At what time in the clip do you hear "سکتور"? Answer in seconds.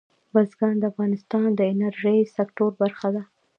2.37-2.71